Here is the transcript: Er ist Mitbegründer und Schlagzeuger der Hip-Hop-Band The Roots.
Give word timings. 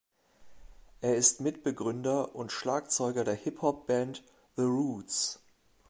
Er 1.01 1.15
ist 1.15 1.41
Mitbegründer 1.41 2.33
und 2.33 2.51
Schlagzeuger 2.51 3.23
der 3.23 3.35
Hip-Hop-Band 3.35 4.23
The 4.55 4.63
Roots. 4.63 5.39